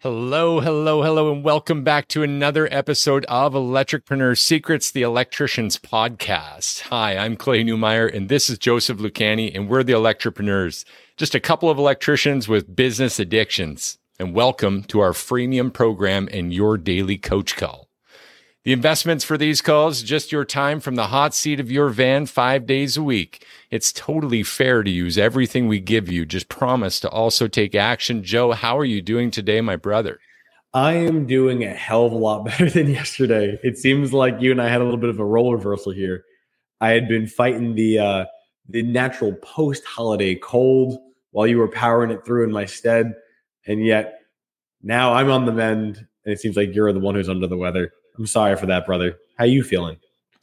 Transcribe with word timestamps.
Hello, 0.00 0.60
hello, 0.60 1.02
hello, 1.02 1.32
and 1.32 1.42
welcome 1.42 1.82
back 1.82 2.06
to 2.08 2.22
another 2.22 2.68
episode 2.70 3.24
of 3.30 3.54
Electricpreneur 3.54 4.36
Secrets, 4.36 4.90
the 4.90 5.00
Electricians 5.00 5.78
Podcast. 5.78 6.82
Hi, 6.82 7.16
I'm 7.16 7.34
Clay 7.34 7.64
Newmeyer, 7.64 8.14
and 8.14 8.28
this 8.28 8.50
is 8.50 8.58
Joseph 8.58 8.98
Lucani, 8.98 9.50
and 9.54 9.70
we're 9.70 9.82
the 9.82 9.94
Electricpreneurs, 9.94 10.84
just 11.16 11.34
a 11.34 11.40
couple 11.40 11.70
of 11.70 11.78
electricians 11.78 12.46
with 12.46 12.76
business 12.76 13.18
addictions. 13.18 13.96
And 14.18 14.34
welcome 14.34 14.82
to 14.84 15.00
our 15.00 15.12
freemium 15.12 15.72
program 15.72 16.28
and 16.30 16.52
your 16.52 16.76
daily 16.76 17.16
coach 17.16 17.56
call. 17.56 17.85
The 18.66 18.72
investments 18.72 19.22
for 19.22 19.38
these 19.38 19.62
calls, 19.62 20.02
just 20.02 20.32
your 20.32 20.44
time 20.44 20.80
from 20.80 20.96
the 20.96 21.06
hot 21.06 21.34
seat 21.34 21.60
of 21.60 21.70
your 21.70 21.88
van 21.88 22.26
five 22.26 22.66
days 22.66 22.96
a 22.96 23.02
week. 23.04 23.46
It's 23.70 23.92
totally 23.92 24.42
fair 24.42 24.82
to 24.82 24.90
use 24.90 25.16
everything 25.16 25.68
we 25.68 25.78
give 25.78 26.08
you. 26.08 26.26
Just 26.26 26.48
promise 26.48 26.98
to 26.98 27.08
also 27.08 27.46
take 27.46 27.76
action. 27.76 28.24
Joe, 28.24 28.50
how 28.50 28.76
are 28.76 28.84
you 28.84 29.00
doing 29.02 29.30
today, 29.30 29.60
my 29.60 29.76
brother? 29.76 30.18
I 30.74 30.94
am 30.94 31.28
doing 31.28 31.62
a 31.62 31.68
hell 31.68 32.06
of 32.06 32.12
a 32.12 32.16
lot 32.16 32.44
better 32.44 32.68
than 32.68 32.90
yesterday. 32.90 33.56
It 33.62 33.78
seems 33.78 34.12
like 34.12 34.40
you 34.40 34.50
and 34.50 34.60
I 34.60 34.68
had 34.68 34.80
a 34.80 34.84
little 34.84 34.98
bit 34.98 35.10
of 35.10 35.20
a 35.20 35.24
role 35.24 35.54
reversal 35.54 35.92
here. 35.92 36.24
I 36.80 36.88
had 36.88 37.06
been 37.06 37.28
fighting 37.28 37.76
the 37.76 38.00
uh, 38.00 38.24
the 38.68 38.82
natural 38.82 39.32
post 39.34 39.84
holiday 39.84 40.34
cold 40.34 40.98
while 41.30 41.46
you 41.46 41.58
were 41.58 41.68
powering 41.68 42.10
it 42.10 42.26
through 42.26 42.42
in 42.42 42.50
my 42.50 42.64
stead, 42.64 43.14
and 43.64 43.86
yet 43.86 44.18
now 44.82 45.12
I'm 45.12 45.30
on 45.30 45.46
the 45.46 45.52
mend, 45.52 46.04
and 46.24 46.34
it 46.34 46.40
seems 46.40 46.56
like 46.56 46.74
you're 46.74 46.92
the 46.92 46.98
one 46.98 47.14
who's 47.14 47.28
under 47.28 47.46
the 47.46 47.56
weather. 47.56 47.92
I'm 48.18 48.26
sorry 48.26 48.56
for 48.56 48.66
that, 48.66 48.86
brother. 48.86 49.18
How 49.36 49.44
you 49.44 49.62
feeling? 49.62 49.98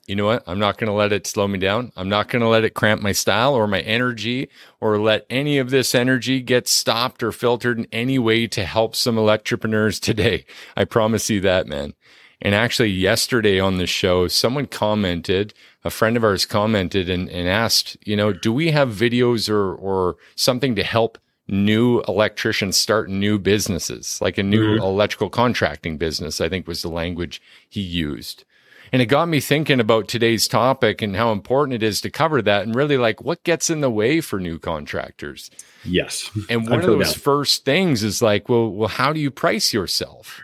You 0.08 0.18
know 0.18 0.26
what? 0.26 0.44
I'm 0.48 0.60
not 0.60 0.78
going 0.78 0.90
to 0.90 0.94
let 0.94 1.14
it 1.14 1.26
slow 1.26 1.48
me 1.48 1.58
down. 1.58 1.94
I'm 1.96 2.10
not 2.10 2.28
going 2.28 2.42
to 2.42 2.48
let 2.48 2.66
it 2.66 2.74
cramp 2.74 3.02
my 3.02 3.14
style 3.14 3.54
or 3.54 3.68
my 3.68 3.80
energy 3.82 4.50
or 4.82 5.00
let 5.00 5.26
any 5.30 5.58
of 5.58 5.70
this 5.70 5.96
energy 5.96 6.42
get 6.42 6.68
stopped 6.68 7.24
or 7.24 7.32
filtered 7.32 7.80
in 7.80 7.88
any 7.92 8.20
way 8.20 8.46
to 8.48 8.66
help 8.66 8.96
some 8.96 9.16
electricpreneurs 9.16 10.02
today. 10.02 10.46
I 10.76 10.84
promise 10.84 11.30
you 11.30 11.40
that, 11.42 11.68
man. 11.68 11.94
And 12.42 12.54
actually, 12.54 12.90
yesterday 12.90 13.62
on 13.62 13.78
the 13.78 13.88
show, 13.88 14.28
someone 14.28 14.66
commented, 14.66 15.54
a 15.86 15.90
friend 15.90 16.18
of 16.18 16.26
ours 16.26 16.46
commented 16.46 17.10
and, 17.10 17.30
and 17.30 17.48
asked, 17.48 17.96
you 18.06 18.18
know, 18.18 18.34
do 18.34 18.52
we 18.52 18.72
have 18.72 18.90
videos 18.90 19.50
or, 19.50 19.74
or 19.74 20.18
something 20.36 20.76
to 20.76 20.84
help 20.84 21.18
new 21.48 22.02
electricians 22.02 22.78
start 22.78 23.10
new 23.10 23.38
businesses, 23.38 24.20
like 24.22 24.38
a 24.38 24.44
new 24.44 24.76
mm-hmm. 24.76 24.84
electrical 24.84 25.30
contracting 25.30 25.98
business, 25.98 26.40
I 26.40 26.50
think 26.50 26.68
was 26.68 26.82
the 26.82 26.90
language 26.90 27.42
he 27.70 27.82
used. 27.82 28.46
And 28.92 29.02
it 29.02 29.08
got 29.08 29.28
me 29.28 29.40
thinking 29.40 29.80
about 29.80 30.08
today's 30.08 30.48
topic 30.48 31.02
and 31.02 31.16
how 31.16 31.32
important 31.32 31.74
it 31.74 31.84
is 31.84 32.00
to 32.02 32.12
cover 32.12 32.44
that 32.44 32.62
and 32.62 32.76
really 32.76 32.96
like 32.96 33.24
what 33.24 33.44
gets 33.44 33.72
in 33.72 33.82
the 33.82 33.90
way 33.90 34.22
for 34.22 34.40
new 34.40 34.60
contractors. 34.60 35.50
Yes. 35.84 36.30
And 36.48 36.70
one 36.70 36.80
of 36.80 36.86
those 36.86 37.16
first 37.16 37.66
things 37.66 38.04
is 38.04 38.22
like, 38.22 38.48
well, 38.48 38.70
well, 38.70 38.90
how 38.90 39.12
do 39.12 39.20
you 39.20 39.32
price 39.32 39.74
yourself? 39.74 40.42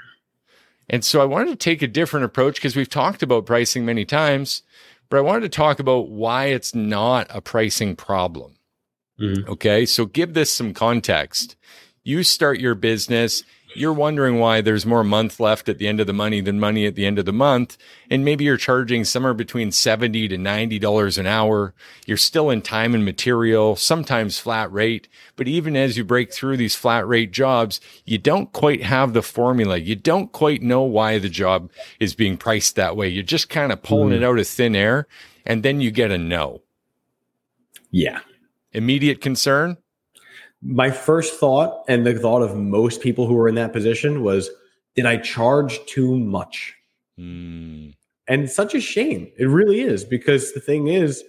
And 0.89 1.05
so 1.05 1.21
I 1.21 1.25
wanted 1.25 1.51
to 1.51 1.55
take 1.57 1.83
a 1.83 1.87
different 1.87 2.25
approach 2.25 2.55
because 2.55 2.75
we've 2.75 2.89
talked 2.89 3.21
about 3.21 3.45
pricing 3.45 3.85
many 3.85 4.03
times, 4.03 4.63
but 5.09 5.17
I 5.17 5.21
wanted 5.21 5.41
to 5.41 5.49
talk 5.49 5.79
about 5.79 6.09
why 6.09 6.45
it's 6.45 6.73
not 6.73 7.27
a 7.29 7.41
pricing 7.41 7.95
problem. 7.95 8.55
Mm-hmm. 9.19 9.51
Okay. 9.51 9.85
So 9.85 10.05
give 10.05 10.33
this 10.33 10.51
some 10.51 10.73
context. 10.73 11.55
You 12.03 12.23
start 12.23 12.59
your 12.59 12.75
business. 12.75 13.43
You're 13.75 13.93
wondering 13.93 14.39
why 14.39 14.61
there's 14.61 14.85
more 14.85 15.03
month 15.03 15.39
left 15.39 15.69
at 15.69 15.77
the 15.77 15.87
end 15.87 15.99
of 15.99 16.07
the 16.07 16.13
money 16.13 16.41
than 16.41 16.59
money 16.59 16.87
at 16.87 16.95
the 16.95 17.05
end 17.05 17.19
of 17.19 17.25
the 17.25 17.33
month. 17.33 17.77
And 18.09 18.25
maybe 18.25 18.43
you're 18.43 18.57
charging 18.57 19.03
somewhere 19.03 19.35
between 19.35 19.71
70 19.71 20.27
to 20.29 20.37
$90 20.37 21.17
an 21.19 21.27
hour. 21.27 21.75
You're 22.07 22.17
still 22.17 22.49
in 22.49 22.63
time 22.63 22.95
and 22.95 23.05
material, 23.05 23.75
sometimes 23.75 24.39
flat 24.39 24.71
rate. 24.71 25.07
But 25.35 25.47
even 25.47 25.75
as 25.75 25.97
you 25.97 26.03
break 26.03 26.33
through 26.33 26.57
these 26.57 26.75
flat 26.75 27.07
rate 27.07 27.31
jobs, 27.31 27.79
you 28.05 28.17
don't 28.17 28.51
quite 28.53 28.81
have 28.81 29.13
the 29.13 29.21
formula. 29.21 29.77
You 29.77 29.95
don't 29.95 30.31
quite 30.31 30.63
know 30.63 30.81
why 30.81 31.19
the 31.19 31.29
job 31.29 31.71
is 31.99 32.15
being 32.15 32.37
priced 32.37 32.75
that 32.75 32.97
way. 32.97 33.07
You're 33.07 33.23
just 33.23 33.49
kind 33.49 33.71
of 33.71 33.83
pulling 33.83 34.13
mm-hmm. 34.13 34.23
it 34.23 34.25
out 34.25 34.39
of 34.39 34.47
thin 34.47 34.75
air 34.75 35.05
and 35.45 35.61
then 35.61 35.79
you 35.79 35.91
get 35.91 36.09
a 36.09 36.17
no. 36.17 36.63
Yeah 37.91 38.21
immediate 38.71 39.21
concern? 39.21 39.77
My 40.61 40.91
first 40.91 41.39
thought, 41.39 41.83
and 41.87 42.05
the 42.05 42.13
thought 42.13 42.41
of 42.41 42.55
most 42.55 43.01
people 43.01 43.27
who 43.27 43.33
were 43.33 43.47
in 43.47 43.55
that 43.55 43.73
position, 43.73 44.23
was 44.23 44.49
did 44.95 45.05
I 45.05 45.17
charge 45.17 45.79
too 45.85 46.17
much? 46.17 46.75
Mm. 47.17 47.93
And 48.27 48.49
such 48.49 48.75
a 48.75 48.81
shame. 48.81 49.31
It 49.37 49.45
really 49.45 49.81
is 49.81 50.03
because 50.03 50.53
the 50.53 50.59
thing 50.59 50.87
is, 50.87 51.23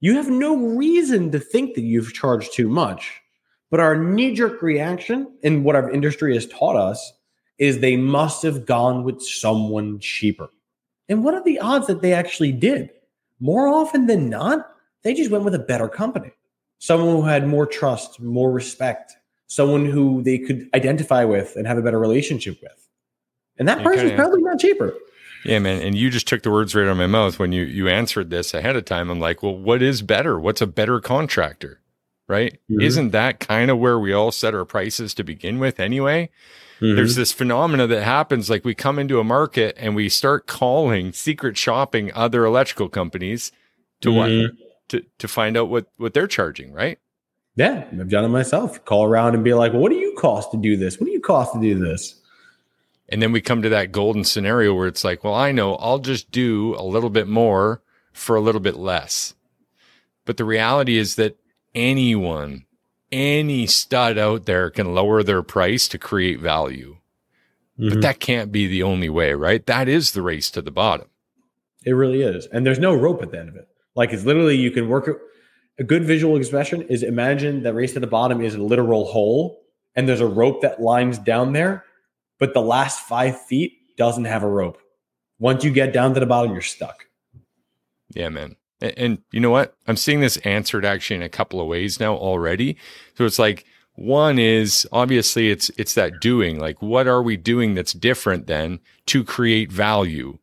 you 0.00 0.14
have 0.14 0.30
no 0.30 0.56
reason 0.56 1.30
to 1.32 1.38
think 1.38 1.74
that 1.74 1.82
you've 1.82 2.14
charged 2.14 2.54
too 2.54 2.68
much. 2.68 3.20
But 3.70 3.80
our 3.80 3.96
knee 3.96 4.34
jerk 4.34 4.62
reaction 4.62 5.36
and 5.44 5.64
what 5.64 5.76
our 5.76 5.90
industry 5.90 6.34
has 6.34 6.46
taught 6.46 6.76
us 6.76 7.12
is 7.58 7.78
they 7.78 7.96
must 7.96 8.42
have 8.42 8.64
gone 8.64 9.04
with 9.04 9.22
someone 9.22 9.98
cheaper. 10.00 10.48
And 11.08 11.22
what 11.22 11.34
are 11.34 11.44
the 11.44 11.60
odds 11.60 11.86
that 11.86 12.00
they 12.00 12.14
actually 12.14 12.52
did? 12.52 12.90
More 13.38 13.68
often 13.68 14.06
than 14.06 14.30
not, 14.30 14.66
they 15.02 15.14
just 15.14 15.30
went 15.30 15.44
with 15.44 15.54
a 15.54 15.58
better 15.58 15.88
company 15.88 16.32
someone 16.80 17.14
who 17.14 17.22
had 17.22 17.46
more 17.46 17.66
trust, 17.66 18.20
more 18.20 18.50
respect, 18.50 19.14
someone 19.46 19.86
who 19.86 20.22
they 20.22 20.38
could 20.38 20.68
identify 20.74 21.24
with 21.24 21.54
and 21.54 21.66
have 21.66 21.78
a 21.78 21.82
better 21.82 22.00
relationship 22.00 22.58
with. 22.60 22.88
And 23.58 23.68
that 23.68 23.84
person 23.84 24.06
is 24.06 24.12
probably 24.12 24.42
not 24.42 24.58
cheaper. 24.58 24.94
Yeah, 25.44 25.58
man. 25.58 25.82
And 25.82 25.94
you 25.94 26.10
just 26.10 26.26
took 26.26 26.42
the 26.42 26.50
words 26.50 26.74
right 26.74 26.84
out 26.84 26.90
of 26.90 26.96
my 26.96 27.06
mouth 27.06 27.38
when 27.38 27.52
you 27.52 27.62
you 27.62 27.88
answered 27.88 28.30
this 28.30 28.52
ahead 28.54 28.76
of 28.76 28.84
time. 28.86 29.10
I'm 29.10 29.20
like, 29.20 29.42
well, 29.42 29.56
what 29.56 29.82
is 29.82 30.02
better? 30.02 30.40
What's 30.40 30.60
a 30.60 30.66
better 30.66 31.00
contractor? 31.00 31.80
Right? 32.26 32.54
Mm-hmm. 32.70 32.80
Isn't 32.80 33.10
that 33.10 33.40
kind 33.40 33.70
of 33.70 33.78
where 33.78 33.98
we 33.98 34.12
all 34.12 34.32
set 34.32 34.54
our 34.54 34.64
prices 34.64 35.14
to 35.14 35.24
begin 35.24 35.58
with 35.58 35.80
anyway? 35.80 36.30
Mm-hmm. 36.80 36.96
There's 36.96 37.16
this 37.16 37.32
phenomena 37.32 37.86
that 37.88 38.02
happens 38.02 38.48
like 38.48 38.64
we 38.64 38.74
come 38.74 38.98
into 38.98 39.20
a 39.20 39.24
market 39.24 39.76
and 39.78 39.94
we 39.94 40.08
start 40.08 40.46
calling 40.46 41.12
secret 41.12 41.58
shopping 41.58 42.10
other 42.14 42.44
electrical 42.44 42.88
companies 42.88 43.52
to 44.00 44.10
mm-hmm. 44.10 44.42
what? 44.42 44.69
To 44.90 45.04
to 45.18 45.28
find 45.28 45.56
out 45.56 45.68
what 45.68 45.86
what 45.96 46.14
they're 46.14 46.26
charging, 46.26 46.72
right? 46.72 46.98
Yeah, 47.56 47.84
I've 47.92 48.08
done 48.08 48.24
it 48.24 48.28
myself. 48.28 48.84
Call 48.84 49.04
around 49.04 49.34
and 49.34 49.42
be 49.42 49.54
like, 49.54 49.72
well, 49.72 49.82
"What 49.82 49.90
do 49.90 49.96
you 49.96 50.14
cost 50.16 50.52
to 50.52 50.56
do 50.56 50.76
this? 50.76 50.98
What 51.00 51.06
do 51.06 51.12
you 51.12 51.20
cost 51.20 51.52
to 51.54 51.60
do 51.60 51.78
this?" 51.78 52.20
And 53.08 53.20
then 53.20 53.32
we 53.32 53.40
come 53.40 53.62
to 53.62 53.68
that 53.70 53.90
golden 53.90 54.22
scenario 54.22 54.74
where 54.74 54.86
it's 54.86 55.04
like, 55.04 55.24
"Well, 55.24 55.34
I 55.34 55.52
know. 55.52 55.74
I'll 55.76 55.98
just 55.98 56.30
do 56.30 56.74
a 56.76 56.84
little 56.84 57.10
bit 57.10 57.26
more 57.26 57.82
for 58.12 58.36
a 58.36 58.40
little 58.40 58.60
bit 58.60 58.76
less." 58.76 59.34
But 60.24 60.36
the 60.36 60.44
reality 60.44 60.96
is 60.96 61.16
that 61.16 61.36
anyone, 61.74 62.66
any 63.10 63.66
stud 63.66 64.16
out 64.16 64.46
there 64.46 64.70
can 64.70 64.94
lower 64.94 65.22
their 65.22 65.42
price 65.42 65.88
to 65.88 65.98
create 65.98 66.38
value. 66.38 66.98
Mm-hmm. 67.78 67.88
But 67.88 68.02
that 68.02 68.20
can't 68.20 68.52
be 68.52 68.66
the 68.66 68.82
only 68.82 69.08
way, 69.08 69.32
right? 69.32 69.64
That 69.66 69.88
is 69.88 70.12
the 70.12 70.22
race 70.22 70.50
to 70.50 70.62
the 70.62 70.70
bottom. 70.70 71.08
It 71.84 71.92
really 71.92 72.22
is. 72.22 72.46
And 72.46 72.64
there's 72.66 72.78
no 72.78 72.94
rope 72.94 73.22
at 73.22 73.30
the 73.30 73.38
end 73.38 73.48
of 73.48 73.56
it. 73.56 73.68
Like 74.00 74.14
it's 74.14 74.24
literally 74.24 74.56
you 74.56 74.70
can 74.70 74.88
work 74.88 75.10
a 75.78 75.84
good 75.84 76.04
visual 76.04 76.38
expression 76.38 76.80
is 76.88 77.02
imagine 77.02 77.64
that 77.64 77.74
race 77.74 77.92
to 77.92 78.00
the 78.00 78.06
bottom 78.06 78.40
is 78.40 78.54
a 78.54 78.62
literal 78.62 79.04
hole 79.04 79.60
and 79.94 80.08
there's 80.08 80.22
a 80.22 80.26
rope 80.26 80.62
that 80.62 80.80
lines 80.80 81.18
down 81.18 81.52
there, 81.52 81.84
but 82.38 82.54
the 82.54 82.62
last 82.62 83.00
five 83.00 83.38
feet 83.44 83.74
doesn't 83.98 84.24
have 84.24 84.42
a 84.42 84.48
rope. 84.48 84.78
Once 85.38 85.64
you 85.64 85.70
get 85.70 85.92
down 85.92 86.14
to 86.14 86.20
the 86.20 86.24
bottom, 86.24 86.52
you're 86.52 86.62
stuck. 86.62 87.08
Yeah, 88.14 88.30
man. 88.30 88.56
And, 88.80 88.94
and 88.96 89.18
you 89.32 89.40
know 89.40 89.50
what? 89.50 89.76
I'm 89.86 89.98
seeing 89.98 90.20
this 90.20 90.38
answered 90.38 90.86
actually 90.86 91.16
in 91.16 91.22
a 91.22 91.28
couple 91.28 91.60
of 91.60 91.66
ways 91.66 92.00
now 92.00 92.16
already. 92.16 92.78
So 93.18 93.26
it's 93.26 93.38
like 93.38 93.66
one 93.96 94.38
is 94.38 94.88
obviously 94.92 95.50
it's 95.50 95.70
it's 95.76 95.92
that 95.92 96.20
doing. 96.20 96.58
Like 96.58 96.80
what 96.80 97.06
are 97.06 97.22
we 97.22 97.36
doing 97.36 97.74
that's 97.74 97.92
different 97.92 98.46
then 98.46 98.80
to 99.08 99.24
create 99.24 99.70
value? 99.70 100.38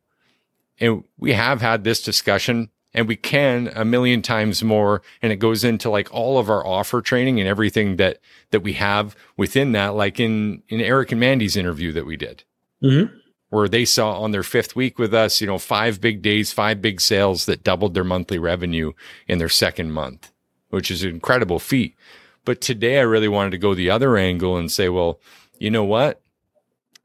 And 0.78 1.02
we 1.16 1.32
have 1.32 1.60
had 1.60 1.82
this 1.82 2.00
discussion 2.00 2.70
and 2.98 3.06
we 3.06 3.14
can 3.14 3.70
a 3.76 3.84
million 3.84 4.22
times 4.22 4.62
more. 4.62 5.02
And 5.22 5.32
it 5.32 5.36
goes 5.36 5.62
into 5.62 5.88
like 5.88 6.12
all 6.12 6.36
of 6.38 6.50
our 6.50 6.66
offer 6.66 7.00
training 7.00 7.38
and 7.38 7.48
everything 7.48 7.96
that 7.96 8.18
that 8.50 8.64
we 8.64 8.72
have 8.72 9.14
within 9.36 9.70
that 9.72 9.94
like 9.94 10.18
in 10.18 10.62
in 10.68 10.80
eric 10.80 11.12
and 11.12 11.20
mandy's 11.20 11.56
interview 11.56 11.92
that 11.92 12.06
we 12.06 12.16
did. 12.16 12.44
Mm-hmm. 12.82 13.16
where 13.50 13.68
they 13.68 13.84
saw 13.84 14.20
on 14.20 14.30
their 14.30 14.44
fifth 14.44 14.76
week 14.76 15.00
with 15.00 15.12
us 15.12 15.40
you 15.40 15.48
know 15.48 15.58
five 15.58 16.00
big 16.00 16.22
days 16.22 16.52
five 16.52 16.80
big 16.80 17.00
sales 17.00 17.44
that 17.46 17.64
doubled 17.64 17.94
their 17.94 18.04
monthly 18.04 18.38
revenue 18.38 18.92
in 19.26 19.38
their 19.38 19.48
second 19.48 19.90
month 19.90 20.32
which 20.70 20.90
is 20.90 21.02
an 21.02 21.10
incredible 21.10 21.58
feat. 21.58 21.96
But 22.44 22.60
today 22.60 22.98
i 22.98 23.02
really 23.02 23.26
wanted 23.26 23.50
to 23.50 23.58
go 23.58 23.74
the 23.74 23.90
other 23.90 24.16
angle 24.16 24.56
and 24.56 24.70
say 24.70 24.88
well 24.88 25.20
you 25.58 25.70
know 25.70 25.84
what? 25.84 26.20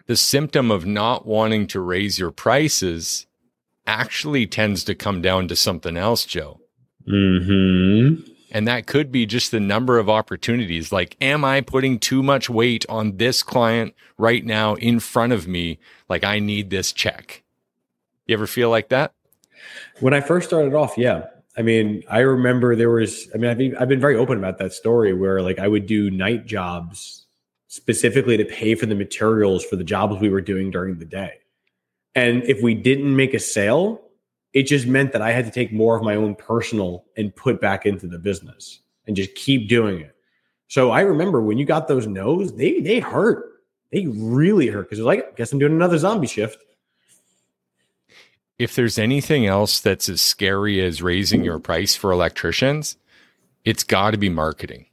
The 0.05 0.15
symptom 0.15 0.69
of 0.69 0.85
not 0.85 1.25
wanting 1.25 1.65
to 1.67 1.79
raise 1.79 2.19
your 2.19 2.31
prices 2.31 3.25
actually 3.85 4.47
tends 4.47 4.83
to 4.85 4.95
come 4.95 5.21
down 5.21 5.47
to 5.47 5.55
something 5.55 5.97
else, 5.97 6.25
Joe. 6.25 6.59
Mm-hmm. 7.07 8.31
And 8.51 8.67
that 8.67 8.85
could 8.85 9.11
be 9.11 9.25
just 9.25 9.51
the 9.51 9.59
number 9.59 9.97
of 9.97 10.09
opportunities. 10.09 10.91
Like, 10.91 11.17
am 11.19 11.43
I 11.43 11.61
putting 11.61 11.97
too 11.97 12.21
much 12.21 12.49
weight 12.49 12.85
on 12.87 13.17
this 13.17 13.41
client 13.41 13.95
right 14.17 14.45
now 14.45 14.75
in 14.75 14.99
front 14.99 15.33
of 15.33 15.47
me? 15.47 15.79
Like, 16.07 16.23
I 16.23 16.39
need 16.39 16.69
this 16.69 16.93
check. 16.93 17.43
You 18.27 18.35
ever 18.35 18.47
feel 18.47 18.69
like 18.69 18.89
that? 18.89 19.11
When 20.01 20.13
I 20.13 20.21
first 20.21 20.47
started 20.47 20.75
off, 20.75 20.97
yeah. 20.97 21.25
I 21.57 21.61
mean, 21.61 22.03
I 22.09 22.19
remember 22.19 22.75
there 22.75 22.89
was, 22.89 23.27
I 23.33 23.37
mean, 23.37 23.49
I've 23.49 23.57
been, 23.57 23.77
I've 23.77 23.89
been 23.89 23.99
very 23.99 24.15
open 24.15 24.37
about 24.37 24.59
that 24.59 24.73
story 24.73 25.13
where 25.13 25.41
like 25.41 25.59
I 25.59 25.67
would 25.67 25.87
do 25.87 26.09
night 26.09 26.45
jobs 26.45 27.25
specifically 27.67 28.37
to 28.37 28.45
pay 28.45 28.75
for 28.75 28.85
the 28.85 28.95
materials 28.95 29.65
for 29.65 29.75
the 29.75 29.83
jobs 29.83 30.21
we 30.21 30.29
were 30.29 30.41
doing 30.41 30.69
during 30.69 30.99
the 30.99 31.05
day. 31.05 31.33
And 32.15 32.43
if 32.43 32.61
we 32.61 32.73
didn't 32.73 33.15
make 33.15 33.33
a 33.33 33.39
sale, 33.39 34.01
it 34.53 34.63
just 34.63 34.85
meant 34.85 35.13
that 35.13 35.21
I 35.21 35.31
had 35.31 35.45
to 35.45 35.51
take 35.51 35.73
more 35.73 35.97
of 35.97 36.03
my 36.03 36.15
own 36.15 36.35
personal 36.35 37.05
and 37.17 37.35
put 37.35 37.59
back 37.59 37.85
into 37.85 38.07
the 38.07 38.19
business 38.19 38.81
and 39.07 39.15
just 39.15 39.33
keep 39.35 39.67
doing 39.67 39.99
it. 39.99 40.15
So 40.67 40.91
I 40.91 41.01
remember 41.01 41.41
when 41.41 41.57
you 41.57 41.65
got 41.65 41.87
those 41.87 42.07
no's, 42.07 42.53
they 42.55 42.79
they 42.79 42.99
hurt. 42.99 43.45
They 43.91 44.07
really 44.07 44.67
hurt 44.67 44.83
because 44.83 44.99
it's 44.99 45.05
like, 45.05 45.19
I 45.23 45.31
guess 45.35 45.51
I'm 45.51 45.59
doing 45.59 45.73
another 45.73 45.97
zombie 45.97 46.27
shift. 46.27 46.57
If 48.57 48.75
there's 48.75 48.97
anything 48.97 49.45
else 49.45 49.79
that's 49.79 50.09
as 50.09 50.21
scary 50.21 50.81
as 50.83 51.01
raising 51.01 51.43
your 51.43 51.59
price 51.59 51.95
for 51.95 52.11
electricians, 52.11 52.97
it's 53.65 53.83
got 53.83 54.11
to 54.11 54.17
be 54.17 54.29
marketing. 54.29 54.85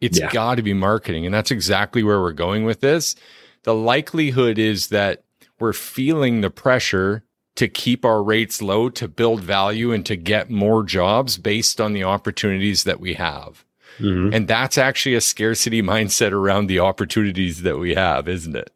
It's 0.00 0.18
yeah. 0.18 0.30
got 0.32 0.56
to 0.56 0.62
be 0.62 0.74
marketing. 0.74 1.24
And 1.24 1.34
that's 1.34 1.52
exactly 1.52 2.02
where 2.02 2.20
we're 2.20 2.32
going 2.32 2.64
with 2.64 2.80
this. 2.80 3.14
The 3.62 3.74
likelihood 3.74 4.58
is 4.58 4.88
that 4.88 5.22
we're 5.62 5.72
feeling 5.72 6.40
the 6.40 6.50
pressure 6.50 7.22
to 7.54 7.68
keep 7.68 8.04
our 8.04 8.20
rates 8.20 8.60
low, 8.60 8.88
to 8.88 9.06
build 9.06 9.40
value, 9.40 9.92
and 9.92 10.04
to 10.06 10.16
get 10.16 10.50
more 10.50 10.82
jobs 10.82 11.38
based 11.38 11.80
on 11.80 11.92
the 11.92 12.02
opportunities 12.02 12.82
that 12.82 12.98
we 12.98 13.14
have. 13.14 13.64
Mm-hmm. 13.98 14.34
And 14.34 14.48
that's 14.48 14.76
actually 14.76 15.14
a 15.14 15.20
scarcity 15.20 15.80
mindset 15.80 16.32
around 16.32 16.66
the 16.66 16.80
opportunities 16.80 17.62
that 17.62 17.78
we 17.78 17.94
have, 17.94 18.28
isn't 18.28 18.56
it? 18.56 18.72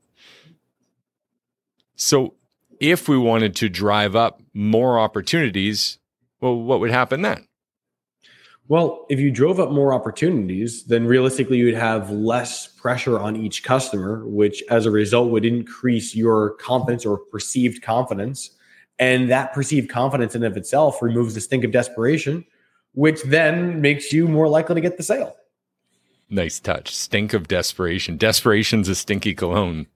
So, 1.97 2.35
if 2.79 3.09
we 3.09 3.19
wanted 3.19 3.57
to 3.57 3.69
drive 3.69 4.15
up 4.15 4.41
more 4.55 4.97
opportunities, 4.97 5.99
well, 6.41 6.55
what 6.55 6.79
would 6.79 6.93
happen 6.93 7.23
then? 7.23 7.49
Well, 8.69 9.07
if 9.09 9.21
you 9.21 9.31
drove 9.31 9.61
up 9.61 9.71
more 9.71 9.95
opportunities, 9.95 10.85
then 10.85 11.07
realistically 11.07 11.59
you 11.59 11.67
would 11.67 11.75
have 11.75 12.11
less 12.11 12.67
pressure 12.67 13.19
on 13.19 13.37
each 13.37 13.63
customer, 13.63 14.27
which 14.27 14.63
as 14.71 14.87
a 14.87 14.91
result 14.91 15.31
would 15.31 15.45
increase 15.45 16.17
your 16.17 16.51
confidence 16.55 17.07
or 17.07 17.19
perceived 17.19 17.83
confidence. 17.83 18.51
And 18.99 19.31
that 19.31 19.53
perceived 19.53 19.89
confidence 19.89 20.35
in 20.35 20.43
of 20.43 20.57
itself 20.57 21.01
removes 21.01 21.35
the 21.35 21.41
stink 21.41 21.63
of 21.63 21.71
desperation, 21.71 22.45
which 22.93 23.23
then 23.23 23.81
makes 23.81 24.13
you 24.13 24.27
more 24.27 24.49
likely 24.49 24.75
to 24.75 24.81
get 24.81 24.97
the 24.97 25.03
sale. 25.05 25.37
Nice 26.29 26.59
touch. 26.59 26.93
Stink 26.93 27.35
of 27.35 27.47
desperation. 27.47 28.17
Desperation's 28.17 28.89
a 28.89 28.97
stinky 28.97 29.35
cologne. 29.35 29.87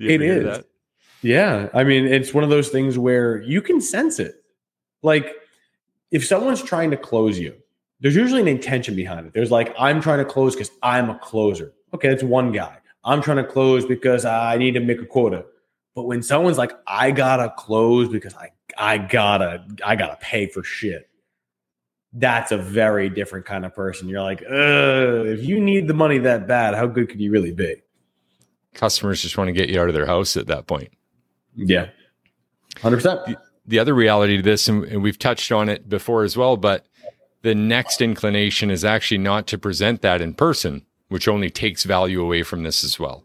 It 0.00 0.22
is. 0.22 0.44
That? 0.44 0.64
Yeah. 1.22 1.68
I 1.72 1.84
mean, 1.84 2.06
it's 2.06 2.34
one 2.34 2.42
of 2.42 2.50
those 2.50 2.68
things 2.68 2.98
where 2.98 3.40
you 3.42 3.62
can 3.62 3.80
sense 3.80 4.18
it. 4.18 4.42
Like 5.02 5.36
if 6.10 6.26
someone's 6.26 6.62
trying 6.62 6.90
to 6.90 6.96
close 6.96 7.38
you, 7.38 7.54
there's 8.00 8.16
usually 8.16 8.40
an 8.40 8.48
intention 8.48 8.94
behind 8.94 9.26
it. 9.26 9.32
There's 9.32 9.50
like, 9.50 9.74
I'm 9.78 10.00
trying 10.00 10.18
to 10.18 10.24
close 10.24 10.54
because 10.54 10.70
I'm 10.82 11.10
a 11.10 11.18
closer. 11.18 11.72
Okay, 11.94 12.08
that's 12.08 12.22
one 12.22 12.52
guy. 12.52 12.78
I'm 13.04 13.22
trying 13.22 13.38
to 13.38 13.44
close 13.44 13.84
because 13.86 14.24
I 14.24 14.56
need 14.56 14.72
to 14.72 14.80
make 14.80 15.00
a 15.00 15.06
quota. 15.06 15.44
But 15.94 16.04
when 16.04 16.22
someone's 16.22 16.58
like, 16.58 16.72
I 16.86 17.10
gotta 17.10 17.52
close 17.56 18.08
because 18.08 18.34
I 18.34 18.50
I 18.76 18.98
gotta 18.98 19.64
I 19.84 19.96
gotta 19.96 20.16
pay 20.20 20.46
for 20.46 20.62
shit, 20.62 21.08
that's 22.12 22.52
a 22.52 22.58
very 22.58 23.08
different 23.08 23.46
kind 23.46 23.64
of 23.64 23.74
person. 23.74 24.08
You're 24.08 24.22
like, 24.22 24.42
if 24.46 25.42
you 25.42 25.60
need 25.60 25.88
the 25.88 25.94
money 25.94 26.18
that 26.18 26.46
bad, 26.46 26.74
how 26.74 26.86
good 26.86 27.08
could 27.08 27.20
you 27.20 27.30
really 27.30 27.52
be? 27.52 27.82
Customers 28.74 29.22
just 29.22 29.36
want 29.36 29.48
to 29.48 29.52
get 29.52 29.68
you 29.68 29.80
out 29.80 29.88
of 29.88 29.94
their 29.94 30.06
house 30.06 30.36
at 30.36 30.46
that 30.46 30.66
point. 30.66 30.90
Yeah, 31.56 31.88
hundred 32.80 32.98
percent. 32.98 33.36
The 33.66 33.78
other 33.78 33.94
reality 33.94 34.36
to 34.36 34.42
this, 34.42 34.68
and 34.68 35.02
we've 35.02 35.18
touched 35.18 35.50
on 35.52 35.68
it 35.68 35.88
before 35.88 36.22
as 36.22 36.36
well, 36.36 36.56
but 36.56 36.86
the 37.42 37.54
next 37.54 38.00
inclination 38.00 38.70
is 38.70 38.84
actually 38.84 39.18
not 39.18 39.46
to 39.48 39.58
present 39.58 40.02
that 40.02 40.20
in 40.20 40.34
person, 40.34 40.84
which 41.08 41.28
only 41.28 41.50
takes 41.50 41.84
value 41.84 42.20
away 42.20 42.42
from 42.42 42.62
this 42.62 42.82
as 42.82 42.98
well. 42.98 43.24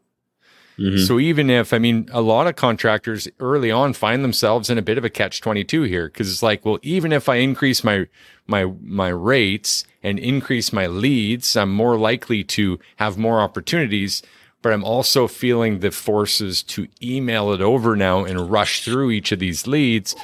Mm-hmm. 0.77 1.05
So 1.05 1.19
even 1.19 1.49
if, 1.49 1.71
I 1.73 1.77
mean, 1.77 2.09
a 2.11 2.21
lot 2.21 2.47
of 2.47 2.55
contractors 2.55 3.27
early 3.39 3.69
on 3.69 3.93
find 3.93 4.23
themselves 4.23 4.69
in 4.69 4.77
a 4.77 4.81
bit 4.81 4.97
of 4.97 5.05
a 5.05 5.09
catch 5.09 5.39
22 5.41 5.83
here 5.83 6.07
because 6.07 6.31
it's 6.31 6.41
like, 6.41 6.65
well, 6.65 6.79
even 6.81 7.11
if 7.11 7.29
I 7.29 7.35
increase 7.35 7.83
my, 7.83 8.07
my, 8.47 8.65
my 8.81 9.09
rates 9.09 9.85
and 10.01 10.17
increase 10.17 10.73
my 10.73 10.87
leads, 10.87 11.55
I'm 11.55 11.71
more 11.71 11.97
likely 11.97 12.43
to 12.45 12.79
have 12.95 13.17
more 13.17 13.39
opportunities 13.39 14.23
but 14.63 14.71
I'm 14.71 14.85
also 14.85 15.27
feeling 15.27 15.79
the 15.79 15.91
forces 15.91 16.63
to 16.63 16.87
email 17.01 17.51
it 17.51 17.61
over 17.61 17.95
now 17.95 18.23
and 18.23 18.49
rush 18.49 18.83
through 18.83 19.11
each 19.11 19.33
of 19.33 19.39
these 19.39 19.67
leads, 19.67 20.15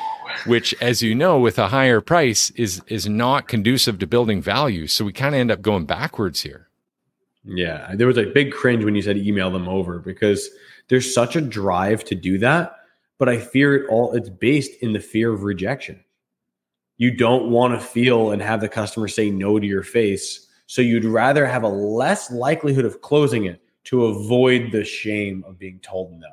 which, 0.45 0.74
as 0.81 1.03
you 1.03 1.13
know, 1.13 1.38
with 1.38 1.59
a 1.59 1.68
higher 1.68 2.01
price 2.01 2.50
is 2.51 2.81
is 2.88 3.07
not 3.07 3.50
conducive 3.50 4.00
to 4.00 4.07
building 4.07 4.41
value. 4.41 4.88
So 4.88 5.03
we 5.06 5.12
kind 5.12 5.36
of 5.36 5.39
end 5.39 5.51
up 5.51 5.62
going 5.62 5.86
backwards 5.86 6.41
here. 6.41 6.69
Yeah, 7.44 7.94
there 7.95 8.07
was 8.07 8.18
a 8.18 8.25
big 8.25 8.51
cringe 8.51 8.83
when 8.83 8.95
you 8.95 9.01
said 9.01 9.18
email 9.18 9.51
them 9.51 9.68
over 9.68 10.00
because 10.00 10.50
there's 10.88 11.13
such 11.13 11.36
a 11.36 11.41
drive 11.41 12.03
to 12.06 12.15
do 12.15 12.38
that, 12.39 12.75
but 13.18 13.30
I 13.30 13.39
fear 13.39 13.75
it 13.75 13.89
all. 13.89 14.13
It's 14.13 14.30
based 14.30 14.71
in 14.81 14.94
the 14.94 15.00
fear 15.00 15.33
of 15.33 15.44
rejection. 15.44 16.03
You 16.97 17.12
don't 17.15 17.50
want 17.50 17.74
to 17.74 17.86
feel 17.86 18.31
and 18.31 18.41
have 18.41 18.62
the 18.62 18.69
customer 18.69 19.07
say 19.07 19.30
no 19.30 19.59
to 19.59 19.68
your 19.68 19.83
face, 19.83 20.47
so 20.65 20.81
you'd 20.81 21.06
rather 21.06 21.45
have 21.45 21.63
a 21.63 21.69
less 21.69 22.31
likelihood 22.31 22.86
of 22.86 23.01
closing 23.01 23.45
it 23.45 23.62
to 23.85 24.05
avoid 24.05 24.71
the 24.71 24.83
shame 24.83 25.43
of 25.47 25.57
being 25.57 25.79
told 25.79 26.19
no. 26.19 26.27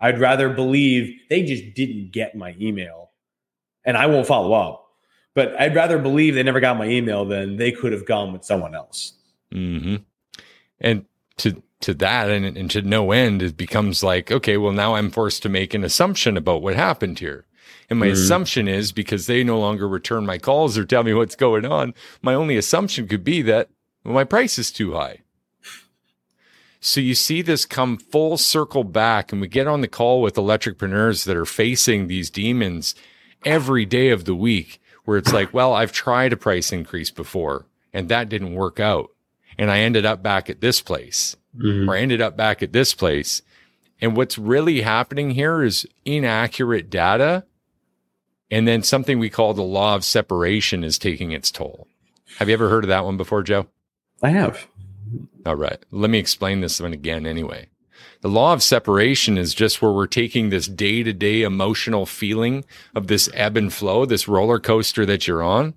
I'd 0.00 0.20
rather 0.20 0.48
believe 0.48 1.18
they 1.28 1.42
just 1.42 1.74
didn't 1.74 2.12
get 2.12 2.36
my 2.36 2.54
email 2.60 3.10
and 3.84 3.96
I 3.96 4.06
won't 4.06 4.26
follow 4.26 4.52
up. 4.52 4.84
But 5.34 5.58
I'd 5.60 5.74
rather 5.74 5.98
believe 5.98 6.34
they 6.34 6.42
never 6.42 6.60
got 6.60 6.78
my 6.78 6.86
email 6.86 7.24
than 7.24 7.56
they 7.56 7.72
could 7.72 7.92
have 7.92 8.06
gone 8.06 8.32
with 8.32 8.44
someone 8.44 8.74
else. 8.74 9.14
Mm-hmm. 9.52 9.96
And 10.80 11.04
to 11.38 11.62
to 11.80 11.94
that 11.94 12.28
and, 12.28 12.44
and 12.56 12.70
to 12.72 12.82
no 12.82 13.12
end, 13.12 13.40
it 13.40 13.56
becomes 13.56 14.02
like, 14.02 14.32
okay, 14.32 14.56
well, 14.56 14.72
now 14.72 14.96
I'm 14.96 15.10
forced 15.10 15.42
to 15.44 15.48
make 15.48 15.74
an 15.74 15.84
assumption 15.84 16.36
about 16.36 16.60
what 16.60 16.74
happened 16.74 17.20
here. 17.20 17.46
And 17.88 18.00
my 18.00 18.06
mm-hmm. 18.06 18.14
assumption 18.14 18.68
is 18.68 18.90
because 18.90 19.26
they 19.26 19.44
no 19.44 19.60
longer 19.60 19.88
return 19.88 20.26
my 20.26 20.38
calls 20.38 20.76
or 20.76 20.84
tell 20.84 21.04
me 21.04 21.14
what's 21.14 21.36
going 21.36 21.64
on, 21.64 21.94
my 22.20 22.34
only 22.34 22.56
assumption 22.56 23.06
could 23.06 23.22
be 23.22 23.42
that 23.42 23.70
well, 24.04 24.14
my 24.14 24.24
price 24.24 24.58
is 24.58 24.72
too 24.72 24.94
high. 24.94 25.20
So 26.80 27.00
you 27.00 27.14
see 27.14 27.42
this 27.42 27.66
come 27.66 27.98
full 27.98 28.38
circle 28.38 28.84
back, 28.84 29.32
and 29.32 29.40
we 29.40 29.48
get 29.48 29.66
on 29.66 29.80
the 29.80 29.88
call 29.88 30.22
with 30.22 30.36
electricpreneurs 30.36 31.24
that 31.24 31.36
are 31.36 31.44
facing 31.44 32.06
these 32.06 32.30
demons 32.30 32.94
every 33.44 33.84
day 33.84 34.10
of 34.10 34.24
the 34.24 34.34
week, 34.34 34.80
where 35.04 35.18
it's 35.18 35.32
like, 35.32 35.52
well, 35.52 35.74
I've 35.74 35.92
tried 35.92 36.32
a 36.32 36.36
price 36.36 36.72
increase 36.72 37.10
before, 37.10 37.66
and 37.92 38.08
that 38.08 38.28
didn't 38.28 38.54
work 38.54 38.78
out. 38.78 39.10
And 39.58 39.70
I 39.70 39.80
ended 39.80 40.06
up 40.06 40.22
back 40.22 40.48
at 40.48 40.60
this 40.60 40.80
place, 40.80 41.36
mm-hmm. 41.56 41.90
or 41.90 41.96
I 41.96 42.00
ended 42.00 42.20
up 42.20 42.36
back 42.36 42.62
at 42.62 42.72
this 42.72 42.94
place. 42.94 43.42
And 44.00 44.16
what's 44.16 44.38
really 44.38 44.82
happening 44.82 45.30
here 45.30 45.64
is 45.64 45.86
inaccurate 46.04 46.90
data. 46.90 47.44
And 48.50 48.68
then 48.68 48.84
something 48.84 49.18
we 49.18 49.30
call 49.30 49.52
the 49.52 49.62
law 49.62 49.96
of 49.96 50.04
separation 50.04 50.84
is 50.84 50.96
taking 50.98 51.32
its 51.32 51.50
toll. 51.50 51.88
Have 52.38 52.48
you 52.48 52.54
ever 52.54 52.68
heard 52.68 52.84
of 52.84 52.88
that 52.88 53.04
one 53.04 53.16
before, 53.16 53.42
Joe? 53.42 53.66
I 54.22 54.30
have. 54.30 54.68
All 55.46 55.56
right. 55.56 55.78
Let 55.90 56.10
me 56.10 56.18
explain 56.18 56.60
this 56.60 56.80
one 56.80 56.92
again 56.92 57.26
anyway. 57.26 57.68
The 58.20 58.28
law 58.28 58.52
of 58.52 58.62
separation 58.62 59.38
is 59.38 59.54
just 59.54 59.80
where 59.80 59.92
we're 59.92 60.06
taking 60.06 60.50
this 60.50 60.66
day 60.66 61.02
to 61.02 61.12
day 61.12 61.42
emotional 61.42 62.04
feeling 62.04 62.64
of 62.94 63.06
this 63.06 63.28
ebb 63.32 63.56
and 63.56 63.72
flow, 63.72 64.04
this 64.04 64.26
roller 64.26 64.58
coaster 64.58 65.06
that 65.06 65.26
you're 65.26 65.42
on, 65.42 65.74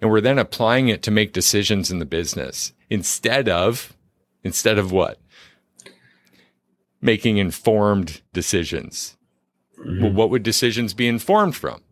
and 0.00 0.10
we're 0.10 0.20
then 0.20 0.38
applying 0.38 0.88
it 0.88 1.02
to 1.04 1.10
make 1.10 1.32
decisions 1.32 1.90
in 1.90 2.00
the 2.00 2.04
business 2.04 2.72
instead 2.90 3.48
of, 3.48 3.96
instead 4.42 4.76
of 4.76 4.90
what? 4.92 5.18
Making 7.00 7.38
informed 7.38 8.22
decisions. 8.32 9.16
Mm-hmm. 9.78 10.02
Well, 10.02 10.12
what 10.12 10.30
would 10.30 10.42
decisions 10.42 10.94
be 10.94 11.06
informed 11.06 11.54
from? 11.54 11.82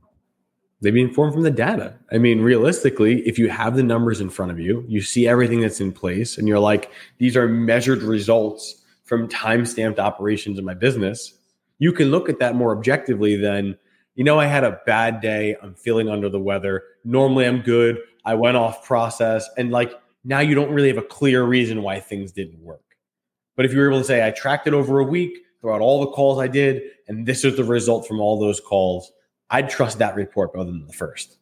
They'd 0.83 0.91
be 0.91 1.01
informed 1.01 1.33
from 1.33 1.43
the 1.43 1.51
data. 1.51 1.97
I 2.11 2.19
mean, 2.19 2.41
realistically, 2.41 3.21
if 3.21 3.39
you 3.39 3.49
have 3.49 3.77
the 3.77 3.85
numbers 3.85 4.21
in 4.21 4.29
front 4.29 4.51
of 4.51 4.59
you, 4.59 4.85
you 4.89 5.01
see 5.01 5.29
everything 5.29 5.61
that's 5.61 5.81
in 5.81 5.93
place, 5.93 6.37
and 6.37 6.49
you're 6.49 6.59
like, 6.59 6.91
these 7.19 7.37
are 7.37 7.47
measured 7.47 8.03
results 8.03 8.83
from 9.05 9.29
time 9.29 9.65
stamped 9.65 10.01
operations 10.01 10.59
in 10.59 10.65
my 10.65 10.75
business, 10.75 11.35
you 11.79 11.93
can 11.93 12.11
look 12.11 12.29
at 12.29 12.39
that 12.41 12.57
more 12.57 12.77
objectively 12.77 13.37
than, 13.37 13.77
you 14.15 14.25
know, 14.25 14.41
I 14.41 14.47
had 14.47 14.65
a 14.65 14.81
bad 14.87 15.21
day. 15.21 15.57
I'm 15.63 15.75
feeling 15.75 16.09
under 16.09 16.29
the 16.29 16.41
weather. 16.41 16.83
Normally 17.05 17.47
I'm 17.47 17.61
good. 17.61 17.99
I 18.25 18.35
went 18.35 18.57
off 18.57 18.85
process. 18.85 19.49
And 19.57 19.71
like 19.71 20.01
now 20.25 20.41
you 20.41 20.55
don't 20.55 20.73
really 20.73 20.89
have 20.89 20.99
a 20.99 21.03
clear 21.03 21.45
reason 21.45 21.83
why 21.83 22.01
things 22.01 22.33
didn't 22.33 22.61
work. 22.61 22.83
But 23.55 23.67
if 23.67 23.73
you 23.73 23.79
were 23.79 23.89
able 23.89 23.99
to 23.99 24.05
say, 24.05 24.27
I 24.27 24.31
tracked 24.31 24.67
it 24.67 24.75
over 24.75 24.99
a 24.99 25.05
week 25.05 25.39
throughout 25.61 25.81
all 25.81 26.01
the 26.01 26.13
calls 26.13 26.39
I 26.39 26.49
did, 26.49 26.83
and 27.07 27.27
this 27.27 27.45
is 27.45 27.57
the 27.57 27.65
result 27.65 28.09
from 28.09 28.21
all 28.21 28.41
those 28.41 28.61
calls 28.61 29.13
I'd 29.53 29.69
trust 29.69 29.99
that 29.99 30.17
report 30.17 30.51
rather 30.55 30.71
than 30.71 30.87
the 30.87 30.93
first. 30.93 31.37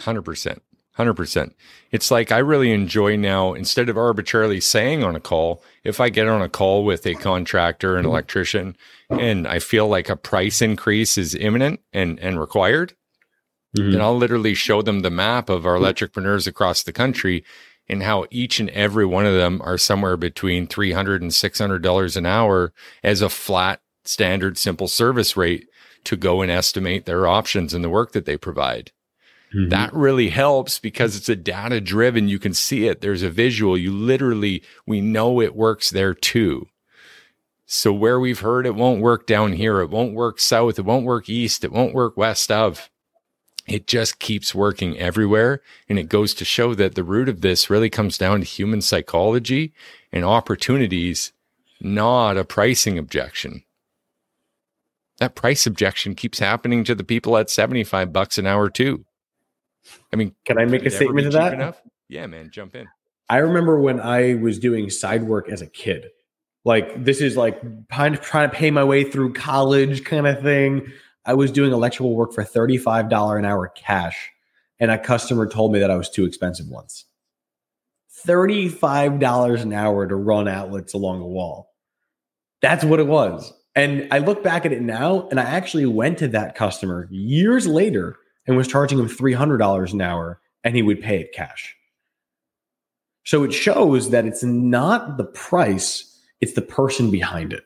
100%. 0.00 0.60
100%. 0.98 1.52
It's 1.92 2.10
like 2.10 2.32
I 2.32 2.38
really 2.38 2.72
enjoy 2.72 3.16
now, 3.16 3.54
instead 3.54 3.88
of 3.88 3.96
arbitrarily 3.96 4.60
saying 4.60 5.04
on 5.04 5.14
a 5.14 5.20
call, 5.20 5.62
if 5.84 6.00
I 6.00 6.08
get 6.08 6.26
on 6.26 6.42
a 6.42 6.48
call 6.48 6.84
with 6.84 7.06
a 7.06 7.14
contractor, 7.14 7.96
an 7.96 8.06
electrician, 8.06 8.76
and 9.08 9.46
I 9.46 9.60
feel 9.60 9.86
like 9.86 10.08
a 10.08 10.16
price 10.16 10.60
increase 10.60 11.16
is 11.16 11.34
imminent 11.34 11.80
and, 11.92 12.18
and 12.20 12.40
required, 12.40 12.94
mm-hmm. 13.76 13.92
then 13.92 14.00
I'll 14.00 14.16
literally 14.16 14.54
show 14.54 14.82
them 14.82 15.00
the 15.00 15.10
map 15.10 15.48
of 15.48 15.64
our 15.64 15.76
electricpreneurs 15.76 16.46
across 16.46 16.82
the 16.82 16.92
country 16.92 17.44
and 17.88 18.02
how 18.02 18.26
each 18.30 18.60
and 18.60 18.70
every 18.70 19.06
one 19.06 19.26
of 19.26 19.34
them 19.34 19.60
are 19.62 19.78
somewhere 19.78 20.16
between 20.16 20.66
300 20.66 21.22
and 21.22 21.34
600 21.34 21.82
dollars 21.82 22.16
an 22.16 22.26
hour 22.26 22.72
as 23.02 23.20
a 23.20 23.28
flat 23.28 23.80
standard 24.04 24.56
simple 24.56 24.88
service 24.88 25.36
rate 25.36 25.68
to 26.04 26.16
go 26.16 26.42
and 26.42 26.50
estimate 26.50 27.04
their 27.04 27.26
options 27.26 27.74
and 27.74 27.84
the 27.84 27.90
work 27.90 28.12
that 28.12 28.26
they 28.26 28.36
provide 28.36 28.92
mm-hmm. 29.54 29.68
that 29.68 29.92
really 29.92 30.28
helps 30.28 30.78
because 30.78 31.16
it's 31.16 31.28
a 31.28 31.36
data 31.36 31.80
driven 31.80 32.28
you 32.28 32.38
can 32.38 32.54
see 32.54 32.86
it 32.86 33.00
there's 33.00 33.22
a 33.22 33.30
visual 33.30 33.76
you 33.76 33.92
literally 33.92 34.62
we 34.86 35.00
know 35.00 35.40
it 35.40 35.54
works 35.54 35.90
there 35.90 36.14
too 36.14 36.68
so 37.66 37.92
where 37.92 38.18
we've 38.18 38.40
heard 38.40 38.66
it 38.66 38.74
won't 38.74 39.00
work 39.00 39.26
down 39.26 39.52
here 39.52 39.80
it 39.80 39.90
won't 39.90 40.14
work 40.14 40.38
south 40.40 40.78
it 40.78 40.84
won't 40.84 41.06
work 41.06 41.28
east 41.28 41.64
it 41.64 41.72
won't 41.72 41.94
work 41.94 42.16
west 42.16 42.50
of 42.50 42.90
it 43.70 43.86
just 43.86 44.18
keeps 44.18 44.52
working 44.52 44.98
everywhere. 44.98 45.62
And 45.88 45.98
it 45.98 46.08
goes 46.08 46.34
to 46.34 46.44
show 46.44 46.74
that 46.74 46.96
the 46.96 47.04
root 47.04 47.28
of 47.28 47.40
this 47.40 47.70
really 47.70 47.88
comes 47.88 48.18
down 48.18 48.40
to 48.40 48.44
human 48.44 48.82
psychology 48.82 49.72
and 50.12 50.24
opportunities, 50.24 51.32
not 51.80 52.36
a 52.36 52.44
pricing 52.44 52.98
objection. 52.98 53.62
That 55.20 55.34
price 55.34 55.66
objection 55.66 56.14
keeps 56.14 56.38
happening 56.38 56.82
to 56.84 56.94
the 56.94 57.04
people 57.04 57.36
at 57.36 57.50
75 57.50 58.12
bucks 58.12 58.38
an 58.38 58.46
hour 58.46 58.68
too. 58.70 59.04
I 60.12 60.16
mean, 60.16 60.34
can 60.44 60.58
I 60.58 60.64
make 60.64 60.84
a 60.84 60.90
statement 60.90 61.26
to 61.26 61.38
that? 61.38 61.52
Enough? 61.54 61.80
Yeah, 62.08 62.26
man, 62.26 62.50
jump 62.50 62.74
in. 62.74 62.88
I 63.28 63.36
remember 63.38 63.78
when 63.78 64.00
I 64.00 64.34
was 64.34 64.58
doing 64.58 64.90
side 64.90 65.22
work 65.22 65.48
as 65.48 65.62
a 65.62 65.66
kid. 65.66 66.06
Like 66.64 67.04
this 67.04 67.20
is 67.20 67.36
like 67.36 67.60
trying 67.90 68.14
to 68.14 68.48
pay 68.50 68.70
my 68.70 68.82
way 68.82 69.04
through 69.04 69.34
college 69.34 70.04
kind 70.04 70.26
of 70.26 70.42
thing. 70.42 70.90
I 71.24 71.34
was 71.34 71.52
doing 71.52 71.72
electrical 71.72 72.16
work 72.16 72.32
for 72.32 72.42
$35 72.42 73.38
an 73.38 73.44
hour 73.44 73.68
cash, 73.68 74.30
and 74.78 74.90
a 74.90 74.98
customer 74.98 75.46
told 75.46 75.72
me 75.72 75.78
that 75.78 75.90
I 75.90 75.96
was 75.96 76.10
too 76.10 76.24
expensive 76.24 76.66
once. 76.68 77.04
$35 78.26 79.62
an 79.62 79.72
hour 79.72 80.06
to 80.06 80.16
run 80.16 80.48
outlets 80.48 80.92
along 80.92 81.20
a 81.20 81.26
wall. 81.26 81.70
That's 82.60 82.84
what 82.84 83.00
it 83.00 83.06
was. 83.06 83.52
And 83.74 84.08
I 84.10 84.18
look 84.18 84.42
back 84.42 84.66
at 84.66 84.72
it 84.72 84.82
now, 84.82 85.28
and 85.28 85.38
I 85.38 85.44
actually 85.44 85.86
went 85.86 86.18
to 86.18 86.28
that 86.28 86.54
customer 86.54 87.06
years 87.10 87.66
later 87.66 88.16
and 88.46 88.56
was 88.56 88.66
charging 88.66 88.98
him 88.98 89.08
$300 89.08 89.92
an 89.92 90.00
hour, 90.00 90.40
and 90.64 90.74
he 90.74 90.82
would 90.82 91.00
pay 91.00 91.20
it 91.20 91.32
cash. 91.32 91.76
So 93.24 93.44
it 93.44 93.52
shows 93.52 94.10
that 94.10 94.26
it's 94.26 94.42
not 94.42 95.16
the 95.16 95.24
price, 95.24 96.18
it's 96.40 96.54
the 96.54 96.62
person 96.62 97.10
behind 97.10 97.52
it. 97.52 97.64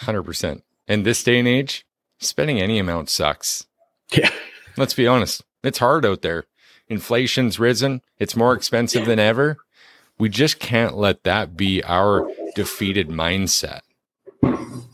100%. 0.00 0.62
In 0.86 1.02
this 1.02 1.22
day 1.22 1.38
and 1.38 1.48
age, 1.48 1.86
spending 2.18 2.60
any 2.60 2.78
amount 2.78 3.08
sucks. 3.08 3.66
Yeah. 4.12 4.30
Let's 4.76 4.94
be 4.94 5.06
honest. 5.06 5.42
It's 5.62 5.78
hard 5.78 6.04
out 6.04 6.22
there. 6.22 6.44
Inflation's 6.88 7.58
risen. 7.58 8.02
It's 8.18 8.36
more 8.36 8.54
expensive 8.54 9.06
than 9.06 9.18
ever. 9.18 9.58
We 10.18 10.28
just 10.28 10.58
can't 10.58 10.96
let 10.96 11.24
that 11.24 11.56
be 11.56 11.82
our 11.84 12.28
defeated 12.54 13.08
mindset. 13.08 13.80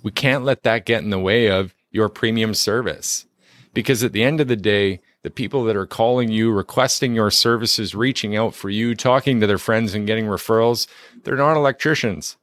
We 0.04 0.12
can't 0.12 0.44
let 0.44 0.62
that 0.62 0.84
get 0.84 1.02
in 1.02 1.08
the 1.08 1.18
way 1.18 1.50
of 1.50 1.74
your 1.90 2.10
premium 2.10 2.52
service. 2.52 3.24
Because 3.72 4.04
at 4.04 4.12
the 4.12 4.22
end 4.22 4.38
of 4.38 4.48
the 4.48 4.54
day, 4.54 5.00
the 5.22 5.30
people 5.30 5.64
that 5.64 5.76
are 5.76 5.86
calling 5.86 6.30
you, 6.30 6.52
requesting 6.52 7.14
your 7.14 7.30
services, 7.30 7.94
reaching 7.94 8.36
out 8.36 8.54
for 8.54 8.68
you, 8.68 8.94
talking 8.94 9.40
to 9.40 9.46
their 9.46 9.58
friends 9.58 9.94
and 9.94 10.06
getting 10.06 10.26
referrals, 10.26 10.86
they're 11.24 11.36
not 11.36 11.56
electricians. 11.56 12.36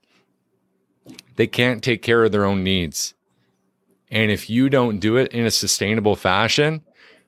They 1.36 1.46
can't 1.46 1.84
take 1.84 2.01
care 2.01 2.24
of 2.24 2.32
their 2.32 2.46
own 2.46 2.63
needs. 2.63 3.13
And 4.10 4.32
if 4.32 4.50
you 4.50 4.68
don't 4.68 5.00
do 5.00 5.15
it 5.15 5.32
in 5.32 5.46
a 5.46 5.51
sustainable 5.51 6.15
fashion, 6.15 6.82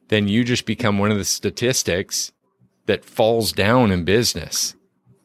then 0.08 0.28
you 0.28 0.44
just 0.44 0.66
become 0.66 0.98
one 0.98 1.12
of 1.12 1.18
the 1.20 1.26
statistics 1.26 2.32
that 2.88 3.06
falls 3.06 3.54
down 3.54 3.92
in 3.92 4.04
business, 4.04 4.74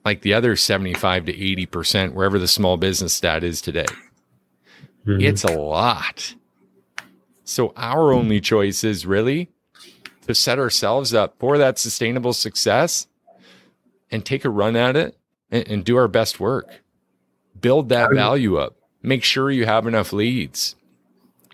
like 0.05 0.21
the 0.21 0.35
other 0.35 0.55
75 0.55 1.25
to 1.25 1.33
80%, 1.33 2.13
wherever 2.13 2.39
the 2.39 2.47
small 2.47 2.77
business 2.77 3.15
stat 3.15 3.43
is 3.43 3.63
today. 3.63 3.87
Mm-hmm. 5.07 5.21
It's 5.21 5.45
a 5.45 5.57
lot. 5.57 6.35
So 7.45 7.73
our 7.77 8.13
only 8.13 8.41
choice 8.41 8.85
is 8.85 9.07
really 9.07 9.49
to 10.27 10.35
set 10.35 10.59
ourselves 10.59 11.15
up 11.15 11.35
for 11.39 11.57
that 11.57 11.79
sustainable 11.79 12.35
success 12.35 13.07
and 14.11 14.25
take 14.25 14.45
a 14.45 14.51
run 14.51 14.77
at 14.77 14.97
it 14.97 15.17
and, 15.51 15.67
and 15.69 15.85
do 15.85 15.97
our 15.97 16.09
best 16.09 16.39
work. 16.39 16.83
Build 17.59 17.89
that 17.89 18.13
value 18.13 18.57
up. 18.57 18.77
Make 19.03 19.25
sure 19.25 19.51
you 19.51 19.65
have 19.65 19.87
enough 19.87 20.13
leads. 20.13 20.77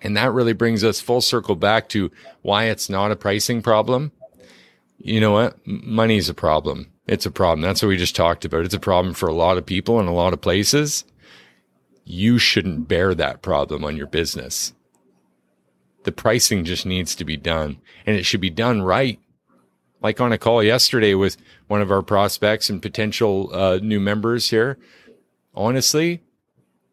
And 0.02 0.16
that 0.16 0.32
really 0.32 0.52
brings 0.52 0.84
us 0.84 1.00
full 1.00 1.20
circle 1.20 1.56
back 1.56 1.88
to 1.90 2.10
why 2.42 2.64
it's 2.64 2.90
not 2.90 3.10
a 3.10 3.16
pricing 3.16 3.62
problem. 3.62 4.12
You 4.98 5.20
know 5.20 5.32
what? 5.32 5.56
Money 5.66 6.16
is 6.16 6.28
a 6.28 6.34
problem. 6.34 6.90
It's 7.06 7.26
a 7.26 7.30
problem. 7.30 7.60
That's 7.60 7.82
what 7.82 7.88
we 7.88 7.96
just 7.96 8.16
talked 8.16 8.44
about. 8.44 8.64
It's 8.64 8.74
a 8.74 8.80
problem 8.80 9.14
for 9.14 9.28
a 9.28 9.34
lot 9.34 9.58
of 9.58 9.64
people 9.64 10.00
in 10.00 10.06
a 10.06 10.12
lot 10.12 10.32
of 10.32 10.40
places. 10.40 11.04
You 12.04 12.38
shouldn't 12.38 12.88
bear 12.88 13.14
that 13.14 13.42
problem 13.42 13.84
on 13.84 13.96
your 13.96 14.06
business. 14.06 14.72
The 16.04 16.12
pricing 16.12 16.64
just 16.64 16.84
needs 16.84 17.14
to 17.16 17.24
be 17.24 17.36
done 17.36 17.78
and 18.06 18.16
it 18.16 18.24
should 18.24 18.40
be 18.40 18.50
done 18.50 18.82
right. 18.82 19.18
Like 20.02 20.20
on 20.20 20.32
a 20.32 20.38
call 20.38 20.62
yesterday 20.62 21.14
with 21.14 21.38
one 21.66 21.80
of 21.80 21.90
our 21.90 22.02
prospects 22.02 22.68
and 22.68 22.82
potential 22.82 23.48
uh, 23.54 23.78
new 23.82 24.00
members 24.00 24.50
here. 24.50 24.76
Honestly, 25.54 26.20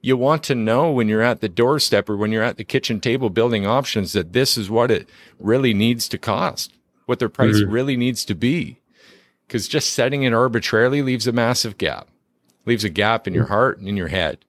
you 0.01 0.17
want 0.17 0.43
to 0.43 0.55
know 0.55 0.91
when 0.91 1.07
you're 1.07 1.21
at 1.21 1.41
the 1.41 1.49
doorstep 1.49 2.09
or 2.09 2.17
when 2.17 2.31
you're 2.31 2.43
at 2.43 2.57
the 2.57 2.63
kitchen 2.63 2.99
table 2.99 3.29
building 3.29 3.65
options 3.67 4.13
that 4.13 4.33
this 4.33 4.57
is 4.57 4.69
what 4.69 4.89
it 4.89 5.07
really 5.39 5.73
needs 5.73 6.07
to 6.09 6.17
cost, 6.17 6.73
what 7.05 7.19
their 7.19 7.29
price 7.29 7.57
mm-hmm. 7.57 7.71
really 7.71 7.97
needs 7.97 8.25
to 8.25 8.35
be. 8.35 8.79
Because 9.45 9.67
just 9.67 9.91
setting 9.91 10.23
it 10.23 10.33
arbitrarily 10.33 11.01
leaves 11.01 11.27
a 11.27 11.31
massive 11.31 11.77
gap, 11.77 12.07
leaves 12.65 12.83
a 12.83 12.89
gap 12.89 13.27
in 13.27 13.33
your 13.33 13.43
mm-hmm. 13.43 13.53
heart 13.53 13.77
and 13.77 13.87
in 13.87 13.97
your 13.97 14.07
head. 14.07 14.39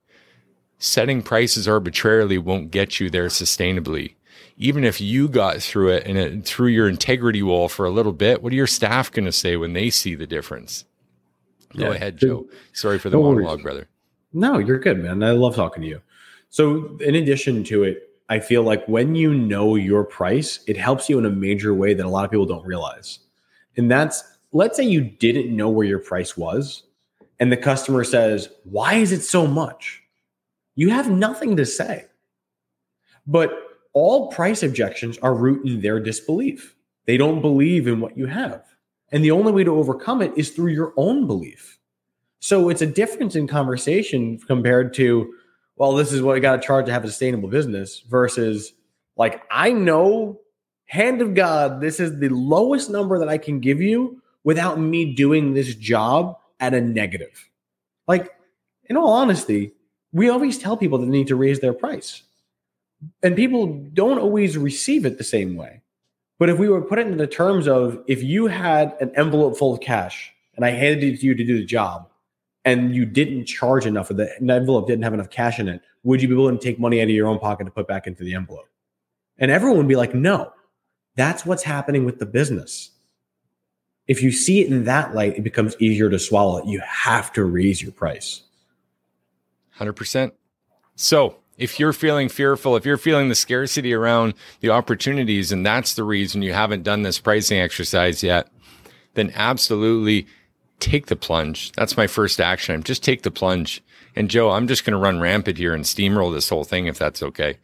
Setting 0.82 1.22
prices 1.22 1.68
arbitrarily 1.68 2.38
won't 2.38 2.72
get 2.72 2.98
you 2.98 3.08
there 3.08 3.28
sustainably. 3.28 4.16
Even 4.56 4.82
if 4.82 5.00
you 5.00 5.28
got 5.28 5.62
through 5.62 5.90
it 5.90 6.04
and 6.08 6.18
it, 6.18 6.44
through 6.44 6.70
your 6.70 6.88
integrity 6.88 7.40
wall 7.40 7.68
for 7.68 7.86
a 7.86 7.90
little 7.90 8.12
bit, 8.12 8.42
what 8.42 8.52
are 8.52 8.56
your 8.56 8.66
staff 8.66 9.12
going 9.12 9.24
to 9.24 9.30
say 9.30 9.56
when 9.56 9.74
they 9.74 9.90
see 9.90 10.16
the 10.16 10.26
difference? 10.26 10.84
Go 11.76 11.84
yeah. 11.84 11.94
ahead, 11.94 12.16
Joe. 12.16 12.48
Sorry 12.72 12.98
for 12.98 13.10
the 13.10 13.16
no 13.16 13.22
monologue, 13.22 13.58
worries. 13.58 13.62
brother. 13.62 13.88
No, 14.32 14.58
you're 14.58 14.80
good, 14.80 14.98
man. 14.98 15.22
I 15.22 15.30
love 15.30 15.54
talking 15.54 15.82
to 15.82 15.88
you. 15.88 16.02
So, 16.50 16.98
in 16.98 17.14
addition 17.14 17.62
to 17.62 17.84
it, 17.84 18.10
I 18.28 18.40
feel 18.40 18.64
like 18.64 18.84
when 18.88 19.14
you 19.14 19.32
know 19.32 19.76
your 19.76 20.02
price, 20.02 20.64
it 20.66 20.76
helps 20.76 21.08
you 21.08 21.16
in 21.16 21.26
a 21.26 21.30
major 21.30 21.74
way 21.74 21.94
that 21.94 22.04
a 22.04 22.08
lot 22.08 22.24
of 22.24 22.32
people 22.32 22.44
don't 22.44 22.66
realize. 22.66 23.20
And 23.76 23.88
that's 23.88 24.24
let's 24.50 24.76
say 24.76 24.82
you 24.82 25.00
didn't 25.02 25.54
know 25.54 25.70
where 25.70 25.86
your 25.86 26.00
price 26.00 26.36
was, 26.36 26.82
and 27.38 27.52
the 27.52 27.56
customer 27.56 28.02
says, 28.02 28.48
Why 28.64 28.94
is 28.94 29.12
it 29.12 29.22
so 29.22 29.46
much? 29.46 30.01
You 30.74 30.90
have 30.90 31.10
nothing 31.10 31.56
to 31.56 31.66
say. 31.66 32.06
But 33.26 33.52
all 33.92 34.30
price 34.32 34.62
objections 34.62 35.18
are 35.18 35.34
rooted 35.34 35.70
in 35.70 35.80
their 35.80 36.00
disbelief. 36.00 36.74
They 37.06 37.16
don't 37.16 37.40
believe 37.42 37.86
in 37.86 38.00
what 38.00 38.16
you 38.16 38.26
have. 38.26 38.64
And 39.10 39.22
the 39.22 39.30
only 39.30 39.52
way 39.52 39.64
to 39.64 39.76
overcome 39.76 40.22
it 40.22 40.32
is 40.36 40.50
through 40.50 40.72
your 40.72 40.94
own 40.96 41.26
belief. 41.26 41.78
So 42.40 42.70
it's 42.70 42.82
a 42.82 42.86
difference 42.86 43.36
in 43.36 43.46
conversation 43.46 44.38
compared 44.38 44.94
to, 44.94 45.32
well, 45.76 45.92
this 45.92 46.12
is 46.12 46.22
what 46.22 46.36
I 46.36 46.40
got 46.40 46.56
to 46.56 46.66
charge 46.66 46.86
to 46.86 46.92
have 46.92 47.04
a 47.04 47.08
sustainable 47.08 47.48
business 47.48 48.00
versus 48.00 48.72
like, 49.16 49.42
I 49.50 49.72
know, 49.72 50.40
hand 50.86 51.20
of 51.20 51.34
God, 51.34 51.80
this 51.80 52.00
is 52.00 52.18
the 52.18 52.30
lowest 52.30 52.90
number 52.90 53.18
that 53.18 53.28
I 53.28 53.38
can 53.38 53.60
give 53.60 53.80
you 53.80 54.22
without 54.44 54.80
me 54.80 55.14
doing 55.14 55.54
this 55.54 55.74
job 55.74 56.38
at 56.58 56.74
a 56.74 56.80
negative. 56.80 57.48
Like, 58.08 58.30
in 58.84 58.96
all 58.96 59.12
honesty, 59.12 59.72
we 60.12 60.28
always 60.28 60.58
tell 60.58 60.76
people 60.76 60.98
that 60.98 61.06
they 61.06 61.12
need 61.12 61.28
to 61.28 61.36
raise 61.36 61.60
their 61.60 61.72
price. 61.72 62.22
And 63.22 63.34
people 63.34 63.66
don't 63.92 64.18
always 64.18 64.56
receive 64.56 65.04
it 65.06 65.18
the 65.18 65.24
same 65.24 65.56
way. 65.56 65.82
But 66.38 66.48
if 66.48 66.58
we 66.58 66.68
were 66.68 66.82
put 66.82 66.98
it 66.98 67.06
into 67.06 67.18
the 67.18 67.26
terms 67.26 67.68
of 67.68 68.02
if 68.06 68.22
you 68.22 68.46
had 68.46 68.96
an 69.00 69.12
envelope 69.16 69.56
full 69.56 69.74
of 69.74 69.80
cash 69.80 70.32
and 70.56 70.64
I 70.64 70.70
handed 70.70 71.14
it 71.14 71.20
to 71.20 71.26
you 71.26 71.34
to 71.34 71.44
do 71.44 71.56
the 71.56 71.64
job, 71.64 72.08
and 72.64 72.94
you 72.94 73.04
didn't 73.04 73.46
charge 73.46 73.86
enough 73.86 74.08
the, 74.08 74.14
the 74.14 74.52
envelope 74.52 74.86
didn't 74.86 75.02
have 75.02 75.14
enough 75.14 75.30
cash 75.30 75.58
in 75.58 75.68
it, 75.68 75.80
would 76.04 76.22
you 76.22 76.28
be 76.28 76.34
willing 76.34 76.58
to 76.58 76.64
take 76.64 76.78
money 76.78 77.00
out 77.00 77.04
of 77.04 77.10
your 77.10 77.26
own 77.26 77.38
pocket 77.38 77.64
to 77.64 77.70
put 77.70 77.88
back 77.88 78.06
into 78.06 78.24
the 78.24 78.34
envelope? 78.34 78.68
And 79.38 79.50
everyone 79.50 79.78
would 79.78 79.88
be 79.88 79.96
like, 79.96 80.14
no, 80.14 80.52
that's 81.16 81.44
what's 81.44 81.62
happening 81.62 82.04
with 82.04 82.18
the 82.18 82.26
business. 82.26 82.90
If 84.06 84.22
you 84.22 84.32
see 84.32 84.60
it 84.60 84.68
in 84.68 84.84
that 84.84 85.14
light, 85.14 85.36
it 85.36 85.42
becomes 85.42 85.76
easier 85.78 86.10
to 86.10 86.18
swallow. 86.18 86.64
You 86.64 86.80
have 86.80 87.32
to 87.34 87.44
raise 87.44 87.82
your 87.82 87.92
price. 87.92 88.42
100%. 89.84 90.32
So, 90.96 91.36
if 91.58 91.78
you're 91.78 91.92
feeling 91.92 92.28
fearful, 92.28 92.76
if 92.76 92.86
you're 92.86 92.96
feeling 92.96 93.28
the 93.28 93.34
scarcity 93.34 93.92
around 93.92 94.34
the 94.60 94.70
opportunities, 94.70 95.52
and 95.52 95.64
that's 95.64 95.94
the 95.94 96.04
reason 96.04 96.42
you 96.42 96.52
haven't 96.52 96.82
done 96.82 97.02
this 97.02 97.18
pricing 97.18 97.58
exercise 97.60 98.22
yet, 98.22 98.48
then 99.14 99.32
absolutely 99.34 100.26
take 100.80 101.06
the 101.06 101.16
plunge. 101.16 101.70
That's 101.72 101.96
my 101.96 102.06
first 102.06 102.40
action. 102.40 102.82
Just 102.82 103.04
take 103.04 103.22
the 103.22 103.30
plunge. 103.30 103.82
And 104.16 104.28
Joe, 104.28 104.50
I'm 104.50 104.66
just 104.66 104.84
going 104.84 104.92
to 104.92 104.98
run 104.98 105.20
rampant 105.20 105.58
here 105.58 105.74
and 105.74 105.84
steamroll 105.84 106.32
this 106.32 106.48
whole 106.48 106.64
thing 106.64 106.86
if 106.86 106.98
that's 106.98 107.22
okay. 107.22 107.58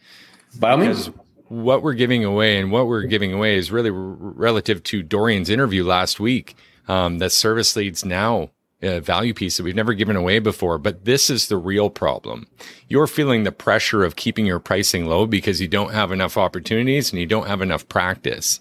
By 0.59 0.73
all 0.73 0.79
means. 0.79 1.11
What 1.49 1.83
we're 1.83 1.95
giving 1.95 2.25
away 2.25 2.59
and 2.61 2.71
what 2.71 2.87
we're 2.87 3.05
giving 3.05 3.33
away 3.33 3.57
is 3.57 3.73
really 3.73 3.89
r- 3.91 3.97
relative 3.97 4.83
to 4.85 5.03
Dorian's 5.03 5.49
interview 5.49 5.83
last 5.83 6.21
week. 6.21 6.57
um, 6.89 7.19
that 7.19 7.33
service 7.33 7.75
leads 7.77 8.05
now 8.05 8.51
a 8.81 9.01
value 9.01 9.35
piece 9.35 9.57
that 9.57 9.65
we've 9.65 9.75
never 9.75 9.95
given 9.95 10.17
away 10.17 10.39
before, 10.39 10.79
but 10.79 11.05
this 11.05 11.31
is 11.31 11.49
the 11.49 11.57
real 11.57 11.91
problem. 11.91 12.47
You're 12.89 13.07
feeling 13.07 13.43
the 13.43 13.53
pressure 13.53 14.05
of 14.05 14.17
keeping 14.17 14.47
your 14.47 14.61
pricing 14.61 15.07
low 15.07 15.27
because 15.27 15.61
you 15.61 15.69
don't 15.69 15.93
have 15.93 16.13
enough 16.13 16.37
opportunities 16.37 17.11
and 17.11 17.21
you 17.21 17.27
don't 17.27 17.49
have 17.49 17.61
enough 17.61 17.89
practice. 17.89 18.61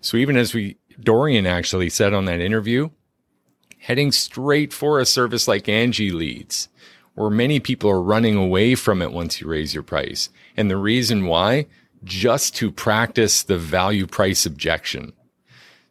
So 0.00 0.16
even 0.16 0.36
as 0.36 0.54
we, 0.54 0.78
Dorian 0.98 1.46
actually 1.46 1.90
said 1.90 2.14
on 2.14 2.24
that 2.26 2.40
interview, 2.40 2.90
heading 3.78 4.12
straight 4.12 4.72
for 4.72 4.98
a 4.98 5.06
service 5.06 5.46
like 5.46 5.64
Angi 5.64 6.12
leads, 6.12 6.68
where 7.14 7.30
many 7.30 7.60
people 7.60 7.90
are 7.90 8.02
running 8.02 8.36
away 8.36 8.74
from 8.74 9.02
it 9.02 9.12
once 9.12 9.40
you 9.40 9.46
raise 9.46 9.74
your 9.74 9.82
price. 9.82 10.30
And 10.56 10.70
the 10.70 10.76
reason 10.78 11.26
why, 11.26 11.66
just 12.04 12.56
to 12.56 12.72
practice 12.72 13.42
the 13.42 13.58
value 13.58 14.06
price 14.06 14.46
objection. 14.46 15.12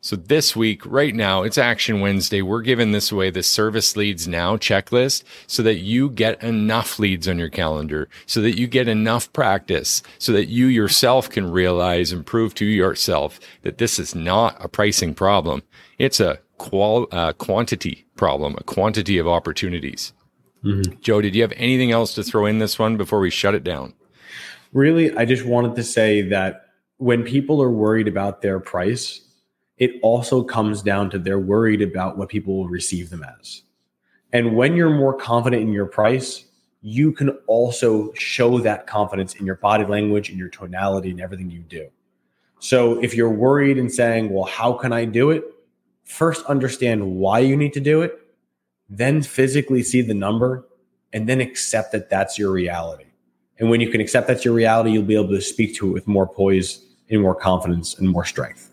So 0.03 0.15
this 0.15 0.55
week, 0.55 0.83
right 0.83 1.13
now, 1.13 1.43
it's 1.43 1.59
Action 1.59 2.01
Wednesday. 2.01 2.41
We're 2.41 2.63
giving 2.63 2.91
this 2.91 3.11
away, 3.11 3.29
the 3.29 3.43
service 3.43 3.95
leads 3.95 4.27
now 4.27 4.57
checklist 4.57 5.23
so 5.45 5.61
that 5.61 5.77
you 5.77 6.09
get 6.09 6.41
enough 6.41 6.97
leads 6.97 7.27
on 7.27 7.37
your 7.37 7.49
calendar, 7.49 8.09
so 8.25 8.41
that 8.41 8.57
you 8.57 8.65
get 8.65 8.87
enough 8.87 9.31
practice, 9.31 10.01
so 10.17 10.31
that 10.31 10.47
you 10.47 10.65
yourself 10.65 11.29
can 11.29 11.51
realize 11.51 12.11
and 12.11 12.25
prove 12.25 12.55
to 12.55 12.65
yourself 12.65 13.39
that 13.61 13.77
this 13.77 13.99
is 13.99 14.15
not 14.15 14.57
a 14.59 14.67
pricing 14.67 15.13
problem. 15.13 15.61
It's 15.99 16.19
a 16.19 16.39
qual, 16.57 17.05
uh, 17.11 17.33
quantity 17.33 18.07
problem, 18.15 18.55
a 18.57 18.63
quantity 18.63 19.19
of 19.19 19.27
opportunities. 19.27 20.13
Mm-hmm. 20.63 20.99
Joe, 21.01 21.21
did 21.21 21.35
you 21.35 21.43
have 21.43 21.53
anything 21.57 21.91
else 21.91 22.15
to 22.15 22.23
throw 22.23 22.47
in 22.47 22.57
this 22.57 22.79
one 22.79 22.97
before 22.97 23.19
we 23.19 23.29
shut 23.29 23.53
it 23.53 23.63
down? 23.63 23.93
Really, 24.73 25.15
I 25.15 25.25
just 25.25 25.45
wanted 25.45 25.75
to 25.75 25.83
say 25.83 26.23
that 26.23 26.65
when 26.97 27.21
people 27.21 27.61
are 27.61 27.69
worried 27.69 28.07
about 28.07 28.41
their 28.41 28.59
price, 28.59 29.27
it 29.81 29.99
also 30.03 30.43
comes 30.43 30.83
down 30.83 31.09
to 31.09 31.17
they're 31.17 31.39
worried 31.39 31.81
about 31.81 32.15
what 32.15 32.29
people 32.29 32.55
will 32.55 32.69
receive 32.69 33.09
them 33.09 33.25
as. 33.39 33.63
And 34.31 34.55
when 34.55 34.75
you're 34.75 34.91
more 34.91 35.17
confident 35.17 35.63
in 35.63 35.73
your 35.73 35.87
price, 35.87 36.45
you 36.83 37.11
can 37.11 37.29
also 37.47 38.13
show 38.13 38.59
that 38.59 38.85
confidence 38.85 39.33
in 39.33 39.45
your 39.47 39.55
body 39.55 39.83
language, 39.83 40.29
in 40.29 40.37
your 40.37 40.49
tonality, 40.49 41.09
and 41.09 41.19
everything 41.19 41.49
you 41.49 41.61
do. 41.61 41.89
So 42.59 43.01
if 43.01 43.15
you're 43.15 43.31
worried 43.31 43.79
and 43.79 43.91
saying, 43.91 44.31
well, 44.31 44.43
how 44.43 44.73
can 44.73 44.93
I 44.93 45.05
do 45.05 45.31
it? 45.31 45.45
First, 46.03 46.45
understand 46.45 47.15
why 47.15 47.39
you 47.39 47.57
need 47.57 47.73
to 47.73 47.79
do 47.79 48.03
it, 48.03 48.19
then 48.87 49.23
physically 49.23 49.81
see 49.81 50.03
the 50.03 50.13
number, 50.13 50.63
and 51.11 51.27
then 51.27 51.41
accept 51.41 51.91
that 51.93 52.07
that's 52.07 52.37
your 52.37 52.51
reality. 52.51 53.05
And 53.57 53.71
when 53.71 53.81
you 53.81 53.89
can 53.89 53.99
accept 53.99 54.27
that's 54.27 54.45
your 54.45 54.53
reality, 54.53 54.91
you'll 54.91 55.03
be 55.03 55.15
able 55.15 55.29
to 55.29 55.41
speak 55.41 55.73
to 55.77 55.87
it 55.87 55.91
with 55.91 56.07
more 56.07 56.27
poise 56.27 56.85
and 57.09 57.19
more 57.19 57.33
confidence 57.33 57.97
and 57.97 58.07
more 58.07 58.25
strength. 58.25 58.70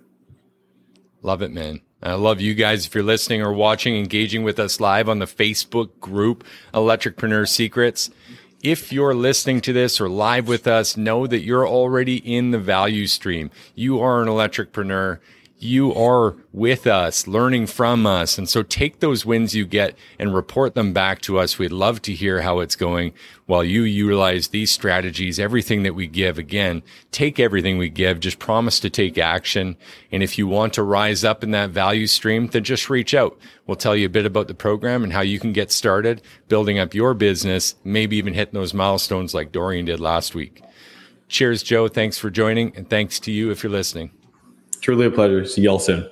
Love 1.28 1.42
it, 1.42 1.52
man. 1.52 1.82
I 2.02 2.14
love 2.14 2.40
you 2.40 2.54
guys. 2.54 2.86
If 2.86 2.94
you're 2.94 3.04
listening 3.04 3.42
or 3.42 3.52
watching, 3.52 3.94
engaging 3.94 4.44
with 4.44 4.58
us 4.58 4.80
live 4.80 5.10
on 5.10 5.18
the 5.18 5.26
Facebook 5.26 5.90
group, 6.00 6.42
Electricpreneur 6.72 7.46
Secrets. 7.46 8.08
If 8.62 8.94
you're 8.94 9.14
listening 9.14 9.60
to 9.60 9.74
this 9.74 10.00
or 10.00 10.08
live 10.08 10.48
with 10.48 10.66
us, 10.66 10.96
know 10.96 11.26
that 11.26 11.40
you're 11.40 11.68
already 11.68 12.16
in 12.16 12.50
the 12.50 12.58
value 12.58 13.06
stream. 13.06 13.50
You 13.74 14.00
are 14.00 14.22
an 14.22 14.28
electricpreneur 14.28 15.18
you 15.60 15.92
are 15.94 16.36
with 16.52 16.86
us, 16.86 17.26
learning 17.26 17.66
from 17.66 18.06
us. 18.06 18.38
And 18.38 18.48
so 18.48 18.62
take 18.62 19.00
those 19.00 19.26
wins 19.26 19.54
you 19.54 19.66
get 19.66 19.96
and 20.18 20.34
report 20.34 20.74
them 20.74 20.92
back 20.92 21.20
to 21.22 21.38
us. 21.38 21.58
We'd 21.58 21.72
love 21.72 22.00
to 22.02 22.12
hear 22.12 22.42
how 22.42 22.60
it's 22.60 22.76
going 22.76 23.12
while 23.46 23.64
you 23.64 23.82
utilize 23.82 24.48
these 24.48 24.70
strategies, 24.70 25.40
everything 25.40 25.82
that 25.82 25.94
we 25.94 26.06
give. 26.06 26.38
Again, 26.38 26.82
take 27.10 27.40
everything 27.40 27.76
we 27.76 27.88
give, 27.88 28.20
just 28.20 28.38
promise 28.38 28.78
to 28.80 28.90
take 28.90 29.18
action. 29.18 29.76
And 30.12 30.22
if 30.22 30.38
you 30.38 30.46
want 30.46 30.74
to 30.74 30.82
rise 30.82 31.24
up 31.24 31.42
in 31.42 31.50
that 31.50 31.70
value 31.70 32.06
stream, 32.06 32.46
then 32.46 32.62
just 32.62 32.88
reach 32.88 33.14
out. 33.14 33.36
We'll 33.66 33.76
tell 33.76 33.96
you 33.96 34.06
a 34.06 34.10
bit 34.10 34.26
about 34.26 34.48
the 34.48 34.54
program 34.54 35.02
and 35.02 35.12
how 35.12 35.22
you 35.22 35.40
can 35.40 35.52
get 35.52 35.72
started 35.72 36.22
building 36.48 36.78
up 36.78 36.94
your 36.94 37.14
business, 37.14 37.74
maybe 37.82 38.16
even 38.16 38.34
hitting 38.34 38.54
those 38.54 38.74
milestones 38.74 39.34
like 39.34 39.52
Dorian 39.52 39.86
did 39.86 39.98
last 39.98 40.34
week. 40.34 40.62
Cheers, 41.28 41.62
Joe. 41.62 41.88
Thanks 41.88 42.16
for 42.16 42.30
joining. 42.30 42.74
And 42.76 42.88
thanks 42.88 43.20
to 43.20 43.32
you 43.32 43.50
if 43.50 43.62
you're 43.62 43.72
listening. 43.72 44.17
Truly 44.80 45.06
a 45.06 45.10
pleasure. 45.10 45.44
See 45.44 45.62
y'all 45.62 45.78
soon. 45.78 46.08